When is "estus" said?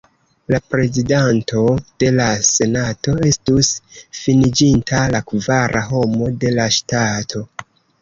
3.29-3.71